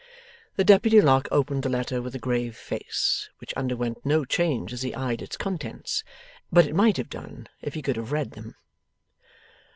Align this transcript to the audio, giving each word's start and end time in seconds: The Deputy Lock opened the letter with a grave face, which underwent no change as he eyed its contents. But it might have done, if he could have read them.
The 0.55 0.63
Deputy 0.63 0.99
Lock 0.99 1.27
opened 1.31 1.61
the 1.61 1.69
letter 1.69 2.01
with 2.01 2.15
a 2.15 2.17
grave 2.17 2.57
face, 2.57 3.29
which 3.37 3.53
underwent 3.53 4.03
no 4.03 4.25
change 4.25 4.73
as 4.73 4.81
he 4.81 4.95
eyed 4.95 5.21
its 5.21 5.37
contents. 5.37 6.03
But 6.51 6.65
it 6.65 6.73
might 6.73 6.97
have 6.97 7.07
done, 7.07 7.47
if 7.61 7.75
he 7.75 7.83
could 7.83 7.97
have 7.97 8.11
read 8.11 8.31
them. 8.31 8.55